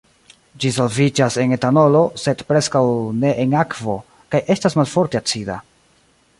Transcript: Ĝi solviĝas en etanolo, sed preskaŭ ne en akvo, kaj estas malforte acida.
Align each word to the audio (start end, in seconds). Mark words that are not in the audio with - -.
Ĝi 0.61 0.69
solviĝas 0.77 1.37
en 1.43 1.53
etanolo, 1.57 2.01
sed 2.23 2.41
preskaŭ 2.53 2.83
ne 3.25 3.35
en 3.45 3.55
akvo, 3.65 3.99
kaj 4.35 4.45
estas 4.57 4.81
malforte 4.81 5.25
acida. 5.25 5.63